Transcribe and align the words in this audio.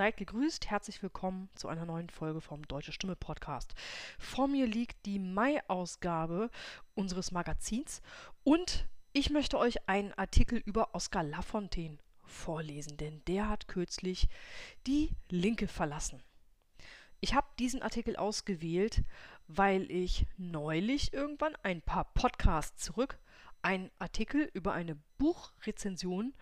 Seid 0.00 0.16
gegrüßt, 0.16 0.70
herzlich 0.70 1.02
willkommen 1.02 1.50
zu 1.54 1.68
einer 1.68 1.84
neuen 1.84 2.08
Folge 2.08 2.40
vom 2.40 2.66
Deutsche 2.66 2.90
Stimme 2.90 3.16
Podcast. 3.16 3.74
Vor 4.18 4.48
mir 4.48 4.66
liegt 4.66 5.04
die 5.04 5.18
Mai-Ausgabe 5.18 6.48
unseres 6.94 7.32
Magazins 7.32 8.00
und 8.42 8.88
ich 9.12 9.28
möchte 9.28 9.58
euch 9.58 9.90
einen 9.90 10.14
Artikel 10.14 10.56
über 10.56 10.94
Oskar 10.94 11.22
Lafontaine 11.22 11.98
vorlesen, 12.24 12.96
denn 12.96 13.20
der 13.26 13.50
hat 13.50 13.68
kürzlich 13.68 14.28
die 14.86 15.10
Linke 15.28 15.68
verlassen. 15.68 16.22
Ich 17.20 17.34
habe 17.34 17.48
diesen 17.58 17.82
Artikel 17.82 18.16
ausgewählt, 18.16 19.02
weil 19.48 19.90
ich 19.90 20.24
neulich 20.38 21.12
irgendwann 21.12 21.56
ein 21.62 21.82
paar 21.82 22.04
Podcasts 22.14 22.82
zurück 22.82 23.18
einen 23.60 23.90
Artikel 23.98 24.50
über 24.54 24.72
eine 24.72 24.96
Buchrezension 25.18 26.32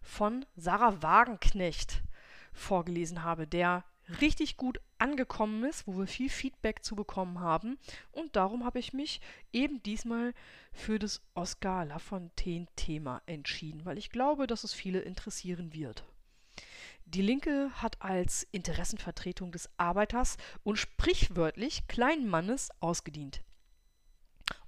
von 0.00 0.46
Sarah 0.54 1.02
Wagenknecht 1.02 2.04
vorgelesen 2.52 3.22
habe, 3.22 3.46
der 3.46 3.84
richtig 4.20 4.56
gut 4.56 4.80
angekommen 4.98 5.64
ist, 5.64 5.86
wo 5.86 5.96
wir 5.98 6.06
viel 6.06 6.28
Feedback 6.28 6.84
zu 6.84 6.96
bekommen 6.96 7.40
haben. 7.40 7.78
Und 8.12 8.36
darum 8.36 8.64
habe 8.64 8.78
ich 8.78 8.92
mich 8.92 9.20
eben 9.52 9.82
diesmal 9.82 10.34
für 10.72 10.98
das 10.98 11.22
Oscar 11.34 11.84
Lafontaine-Thema 11.84 13.22
entschieden, 13.26 13.84
weil 13.84 13.98
ich 13.98 14.10
glaube, 14.10 14.46
dass 14.46 14.64
es 14.64 14.72
viele 14.72 15.00
interessieren 15.00 15.72
wird. 15.72 16.04
Die 17.04 17.22
Linke 17.22 17.70
hat 17.74 18.00
als 18.02 18.46
Interessenvertretung 18.52 19.50
des 19.50 19.68
Arbeiters 19.78 20.36
und 20.62 20.76
sprichwörtlich 20.76 21.88
kleinen 21.88 22.28
Mannes 22.28 22.70
ausgedient. 22.80 23.42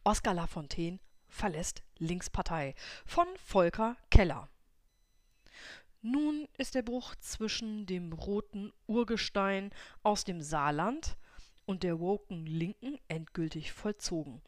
Oscar 0.03 0.35
Lafontaine 0.35 0.99
verlässt 1.29 1.83
Linkspartei 1.99 2.75
von 3.07 3.27
Volker 3.37 3.97
Keller. 4.11 4.49
Nun 6.05 6.49
ist 6.59 6.75
der 6.75 6.83
Bruch 6.83 7.15
zwischen 7.15 7.87
dem 7.87 8.13
roten 8.13 8.73
Urgestein 8.89 9.71
aus 10.03 10.25
dem 10.25 10.43
Saarland 10.43 11.17
und 11.65 11.85
der 11.85 12.01
woken 12.01 12.45
Linken 12.45 12.99
endgültig 13.07 13.73
vollzogen. 13.73 14.43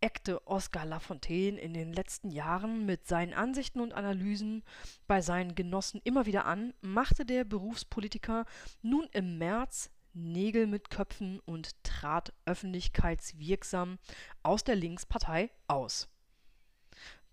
Eckte 0.00 0.46
Oskar 0.46 0.86
Lafontaine 0.86 1.58
in 1.58 1.74
den 1.74 1.92
letzten 1.92 2.30
Jahren 2.30 2.86
mit 2.86 3.08
seinen 3.08 3.34
Ansichten 3.34 3.80
und 3.80 3.92
Analysen 3.92 4.62
bei 5.08 5.20
seinen 5.20 5.56
Genossen 5.56 6.00
immer 6.04 6.26
wieder 6.26 6.44
an, 6.44 6.74
machte 6.80 7.26
der 7.26 7.42
Berufspolitiker 7.42 8.44
nun 8.82 9.08
im 9.12 9.36
März 9.36 9.90
Nägel 10.12 10.68
mit 10.68 10.90
Köpfen 10.90 11.40
und 11.40 11.82
trat 11.82 12.32
öffentlichkeitswirksam 12.44 13.98
aus 14.44 14.62
der 14.62 14.76
Linkspartei 14.76 15.50
aus. 15.66 16.08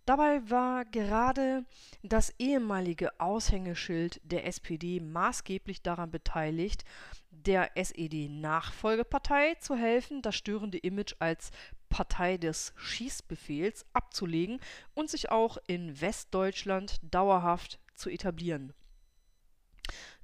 Dabei 0.06 0.50
war 0.50 0.84
gerade 0.86 1.64
das 2.02 2.34
ehemalige 2.40 3.20
Aushängeschild 3.20 4.20
der 4.24 4.48
SPD 4.48 5.00
maßgeblich 5.00 5.84
daran 5.84 6.10
beteiligt, 6.10 6.84
der 7.30 7.78
SED-Nachfolgepartei 7.78 9.56
zu 9.56 9.76
helfen, 9.76 10.22
das 10.22 10.36
störende 10.36 10.80
Image 10.80 11.14
als 11.20 11.52
Partei 11.90 12.38
des 12.38 12.74
Schießbefehls 12.78 13.86
abzulegen 13.94 14.60
und 14.96 15.10
sich 15.10 15.30
auch 15.30 15.58
in 15.68 16.02
Westdeutschland 16.02 17.00
dauerhaft 17.04 17.80
zu 17.96 18.10
etablieren. 18.10 18.74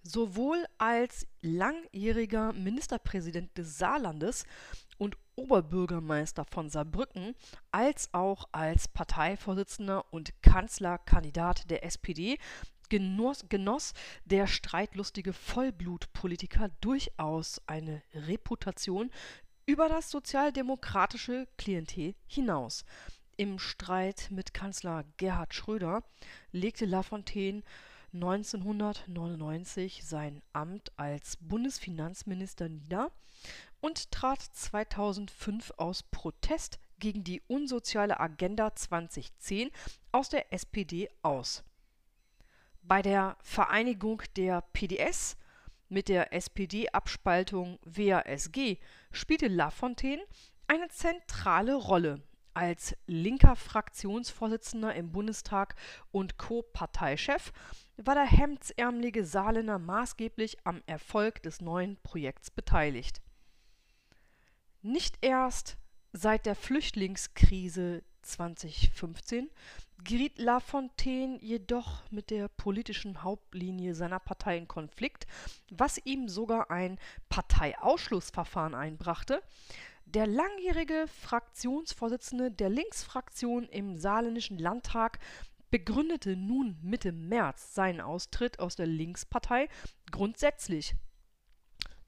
Sowohl 0.08 0.66
als 0.78 1.28
langjähriger 1.42 2.54
Ministerpräsident 2.54 3.58
des 3.58 3.78
Saarlandes 3.78 4.46
und 4.98 5.18
Oberbürgermeister 5.36 6.46
von 6.46 6.70
Saarbrücken 6.70 7.36
als 7.72 8.14
auch 8.14 8.48
als 8.54 8.88
Parteivorsitzender 8.88 10.06
und 10.14 10.42
Kanzlerkandidat 10.42 11.70
der 11.70 11.84
SPD 11.84 12.38
genoss, 12.88 13.50
genoss 13.50 13.94
der 14.24 14.48
streitlustige 14.48 15.34
Vollblutpolitiker 15.34 16.70
durchaus 16.80 17.62
eine 17.68 18.02
Reputation 18.14 19.12
über 19.66 19.90
das 19.90 20.10
sozialdemokratische 20.10 21.50
Klientel 21.58 22.16
hinaus. 22.28 22.86
Im 23.36 23.60
Streit 23.60 24.30
mit 24.32 24.54
Kanzler 24.54 25.04
Gerhard 25.18 25.54
Schröder 25.54 26.04
legte 26.54 26.86
Lafontaine 26.86 27.62
1999 28.14 30.04
sein 30.06 30.42
Amt 30.54 30.92
als 30.98 31.38
Bundesfinanzminister 31.38 32.70
nieder 32.70 33.12
und 33.80 34.12
trat 34.12 34.42
2005 34.42 35.74
aus 35.78 36.04
Protest 36.04 36.80
gegen 37.00 37.24
die 37.24 37.42
unsoziale 37.48 38.20
Agenda 38.20 38.74
2010 38.74 39.70
aus 40.12 40.30
der 40.30 40.52
SPD 40.54 41.10
aus. 41.22 41.64
Bei 42.82 43.02
der 43.02 43.38
Vereinigung 43.42 44.24
der 44.36 44.62
PDS 44.74 45.38
mit 45.90 46.10
der 46.10 46.34
SPD-Abspaltung 46.34 47.80
WASG 47.84 48.78
spielte 49.12 49.48
Lafontaine 49.48 50.24
eine 50.68 50.88
zentrale 50.90 51.76
Rolle 51.76 52.22
als 52.54 52.98
linker 53.06 53.56
Fraktionsvorsitzender 53.56 54.96
im 54.96 55.12
Bundestag 55.12 55.76
und 56.12 56.38
Co-Parteichef 56.38 57.54
war 57.98 58.16
der 58.16 58.26
hemdsärmelige 58.26 59.26
Saarländer 59.26 59.80
maßgeblich 59.80 60.58
am 60.64 60.82
Erfolg 60.86 61.42
des 61.44 61.62
neuen 61.62 61.98
Projekts 61.98 62.52
beteiligt. 62.52 63.22
Nicht 64.82 65.18
erst 65.22 65.78
seit 66.14 66.46
der 66.46 66.56
Flüchtlingskrise 66.56 68.04
2015 68.22 69.50
geriet 70.04 70.38
Lafontaine 70.38 71.40
jedoch 71.42 72.04
mit 72.12 72.30
der 72.30 72.48
politischen 72.48 73.24
Hauptlinie 73.24 73.96
seiner 73.96 74.20
Partei 74.20 74.58
in 74.58 74.68
Konflikt, 74.68 75.26
was 75.72 75.98
ihm 76.06 76.28
sogar 76.30 76.70
ein 76.70 77.00
Parteiausschlussverfahren 77.30 78.76
einbrachte. 78.76 79.42
Der 80.06 80.28
langjährige 80.28 81.06
Fraktionsvorsitzende 81.08 82.52
der 82.52 82.70
Linksfraktion 82.70 83.68
im 83.68 83.98
saarländischen 83.98 84.58
Landtag 84.58 85.20
begründete 85.70 86.36
nun 86.36 86.78
Mitte 86.82 87.12
März 87.12 87.74
seinen 87.74 88.02
Austritt 88.02 88.60
aus 88.60 88.76
der 88.76 88.88
Linkspartei 88.88 89.68
grundsätzlich. 90.12 90.96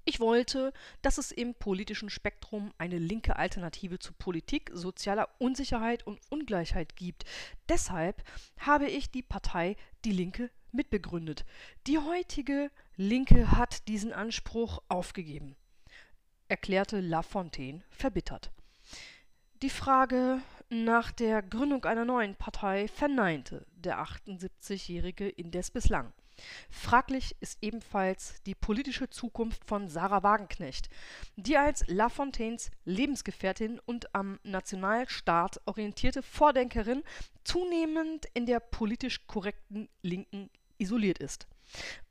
Ich 0.05 0.19
wollte, 0.19 0.73
dass 1.03 1.19
es 1.19 1.31
im 1.31 1.53
politischen 1.53 2.09
Spektrum 2.09 2.73
eine 2.79 2.97
linke 2.97 3.35
Alternative 3.35 3.99
zu 3.99 4.11
Politik, 4.13 4.71
sozialer 4.73 5.29
Unsicherheit 5.37 6.07
und 6.07 6.19
Ungleichheit 6.31 6.95
gibt. 6.95 7.25
Deshalb 7.67 8.23
habe 8.57 8.87
ich 8.87 9.11
die 9.11 9.21
Partei 9.21 9.75
Die 10.05 10.11
Linke 10.11 10.49
mitbegründet. 10.71 11.45
Die 11.85 11.99
heutige 11.99 12.71
Linke 12.95 13.51
hat 13.51 13.87
diesen 13.87 14.13
Anspruch 14.13 14.81
aufgegeben, 14.87 15.55
erklärte 16.47 17.01
Lafontaine 17.01 17.83
verbittert. 17.91 18.51
Die 19.61 19.69
Frage 19.69 20.41
nach 20.69 21.11
der 21.11 21.41
Gründung 21.41 21.85
einer 21.85 22.05
neuen 22.05 22.35
Partei 22.35 22.87
verneinte 22.87 23.65
der 23.75 23.99
78-Jährige 23.99 25.27
indes 25.27 25.71
bislang. 25.71 26.13
Fraglich 26.69 27.35
ist 27.41 27.57
ebenfalls 27.61 28.41
die 28.43 28.55
politische 28.55 29.09
Zukunft 29.09 29.65
von 29.65 29.89
Sarah 29.89 30.23
Wagenknecht, 30.23 30.89
die 31.35 31.57
als 31.57 31.85
Lafontaines 31.87 32.71
Lebensgefährtin 32.85 33.79
und 33.85 34.15
am 34.15 34.39
Nationalstaat 34.43 35.59
orientierte 35.65 36.23
Vordenkerin 36.23 37.03
zunehmend 37.43 38.27
in 38.33 38.45
der 38.45 38.59
politisch 38.61 39.27
korrekten 39.27 39.89
Linken 40.01 40.49
isoliert 40.77 41.19
ist 41.19 41.47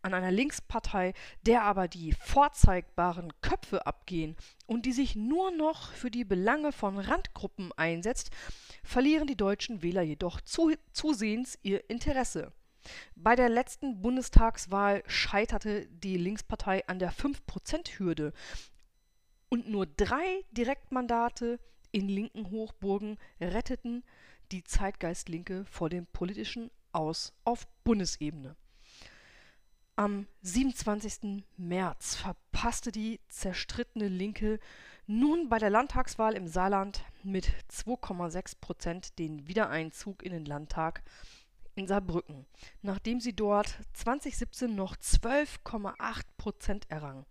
an 0.02 0.14
einer 0.14 0.30
Linkspartei, 0.30 1.14
der 1.42 1.62
aber 1.62 1.88
die 1.88 2.12
vorzeigbaren 2.12 3.32
Köpfe 3.40 3.86
abgehen 3.86 4.36
und 4.66 4.86
die 4.86 4.92
sich 4.92 5.16
nur 5.16 5.50
noch 5.50 5.92
für 5.92 6.10
die 6.10 6.24
Belange 6.24 6.72
von 6.72 6.98
Randgruppen 6.98 7.72
einsetzt, 7.76 8.30
verlieren 8.82 9.26
die 9.26 9.36
deutschen 9.36 9.82
Wähler 9.82 10.02
jedoch 10.02 10.40
zu, 10.40 10.72
zusehends 10.92 11.58
ihr 11.62 11.88
Interesse. 11.90 12.52
Bei 13.14 13.36
der 13.36 13.48
letzten 13.48 14.00
Bundestagswahl 14.00 15.02
scheiterte 15.06 15.86
die 15.88 16.16
Linkspartei 16.16 16.86
an 16.86 16.98
der 16.98 17.12
5%-Hürde 17.12 18.32
und 19.48 19.68
nur 19.68 19.86
drei 19.86 20.44
Direktmandate 20.52 21.58
in 21.90 22.08
linken 22.08 22.50
Hochburgen 22.50 23.18
retteten 23.40 24.04
die 24.52 24.64
Zeitgeistlinke 24.64 25.64
vor 25.66 25.88
dem 25.88 26.06
politischen 26.06 26.70
Aus 26.92 27.32
auf 27.44 27.66
Bundesebene. 27.84 28.56
Am 29.98 30.28
27. 30.42 31.42
März 31.56 32.14
verpasste 32.14 32.92
die 32.92 33.18
zerstrittene 33.26 34.06
Linke 34.06 34.60
nun 35.08 35.48
bei 35.48 35.58
der 35.58 35.70
Landtagswahl 35.70 36.34
im 36.34 36.46
Saarland 36.46 37.02
mit 37.24 37.48
2,6 37.68 38.60
Prozent 38.60 39.18
den 39.18 39.48
Wiedereinzug 39.48 40.22
in 40.22 40.30
den 40.30 40.44
Landtag 40.44 41.02
in 41.74 41.88
Saarbrücken, 41.88 42.46
nachdem 42.80 43.18
sie 43.18 43.32
dort 43.32 43.76
2017 43.94 44.72
noch 44.72 44.94
12,8 44.94 46.22
Prozent 46.36 46.88
errang. 46.88 47.26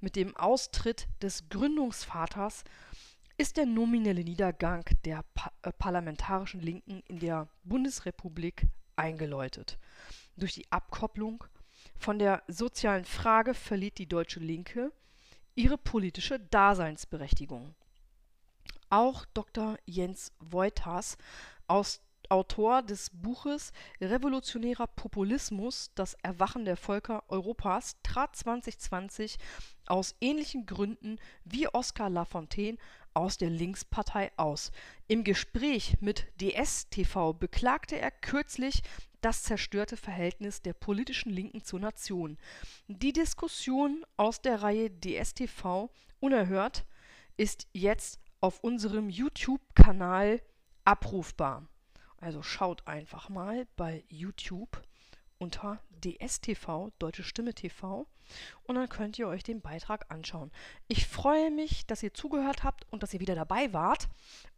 Mit 0.00 0.16
dem 0.16 0.34
Austritt 0.34 1.08
des 1.20 1.50
Gründungsvaters 1.50 2.64
ist 3.36 3.58
der 3.58 3.66
nominelle 3.66 4.24
Niedergang 4.24 4.82
der 5.04 5.24
pa 5.34 5.52
äh, 5.60 5.72
parlamentarischen 5.72 6.60
Linken 6.60 7.02
in 7.06 7.18
der 7.18 7.48
Bundesrepublik 7.64 8.66
eingeläutet. 8.96 9.78
Durch 10.38 10.54
die 10.54 10.72
Abkopplung 10.72 11.44
Von 11.98 12.18
der 12.18 12.42
sozialen 12.46 13.04
Frage 13.04 13.54
verliert 13.54 13.98
die 13.98 14.06
deutsche 14.06 14.40
Linke 14.40 14.92
ihre 15.54 15.76
politische 15.76 16.38
Daseinsberechtigung. 16.38 17.74
Auch 18.88 19.26
Dr. 19.34 19.76
Jens 19.84 20.32
Wouters, 20.38 21.18
aus, 21.66 22.00
Autor 22.28 22.82
des 22.82 23.10
Buches 23.10 23.72
Revolutionärer 24.00 24.86
Populismus, 24.86 25.90
das 25.94 26.14
Erwachen 26.22 26.64
der 26.64 26.76
Völker 26.76 27.24
Europas, 27.28 27.96
trat 28.02 28.36
2020 28.36 29.38
aus 29.86 30.14
ähnlichen 30.20 30.66
Gründen 30.66 31.18
wie 31.44 31.68
Oskar 31.68 32.10
Lafontaine 32.10 32.78
aus 33.14 33.38
der 33.38 33.50
Linkspartei 33.50 34.30
aus. 34.36 34.70
Im 35.06 35.24
Gespräch 35.24 35.96
mit 36.00 36.26
DSTV 36.40 37.32
beklagte 37.32 37.98
er 37.98 38.10
kürzlich 38.10 38.82
das 39.20 39.42
zerstörte 39.42 39.96
Verhältnis 39.96 40.62
der 40.62 40.74
politischen 40.74 41.30
Linken 41.30 41.64
zur 41.64 41.80
Nation. 41.80 42.38
Die 42.86 43.12
Diskussion 43.12 44.04
aus 44.16 44.40
der 44.40 44.62
Reihe 44.62 44.90
DSTV 44.90 45.90
Unerhört 46.20 46.84
ist 47.36 47.68
jetzt 47.72 48.20
auf 48.40 48.62
unserem 48.62 49.08
YouTube-Kanal 49.08 50.40
abrufbar. 50.84 51.68
Also 52.20 52.42
schaut 52.42 52.86
einfach 52.86 53.28
mal 53.28 53.66
bei 53.76 54.04
YouTube 54.08 54.82
unter 55.38 55.80
DSTV, 56.04 56.90
Deutsche 56.98 57.22
Stimme 57.22 57.54
TV, 57.54 58.06
und 58.64 58.74
dann 58.74 58.88
könnt 58.88 59.18
ihr 59.18 59.28
euch 59.28 59.42
den 59.42 59.60
Beitrag 59.60 60.06
anschauen. 60.10 60.50
Ich 60.86 61.06
freue 61.06 61.50
mich, 61.50 61.86
dass 61.86 62.02
ihr 62.02 62.12
zugehört 62.12 62.64
habt 62.64 62.86
und 62.90 63.02
dass 63.02 63.14
ihr 63.14 63.20
wieder 63.20 63.34
dabei 63.34 63.72
wart. 63.72 64.08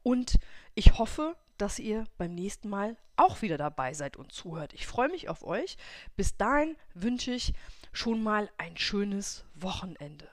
Und 0.02 0.38
ich 0.74 0.98
hoffe, 0.98 1.36
dass 1.58 1.78
ihr 1.78 2.06
beim 2.16 2.34
nächsten 2.34 2.68
Mal 2.68 2.96
auch 3.16 3.42
wieder 3.42 3.58
dabei 3.58 3.92
seid 3.92 4.16
und 4.16 4.32
zuhört. 4.32 4.72
Ich 4.72 4.86
freue 4.86 5.08
mich 5.08 5.28
auf 5.28 5.44
euch. 5.44 5.76
Bis 6.16 6.36
dahin 6.36 6.76
wünsche 6.94 7.32
ich 7.32 7.52
schon 7.92 8.22
mal 8.22 8.50
ein 8.56 8.76
schönes 8.76 9.44
Wochenende. 9.54 10.28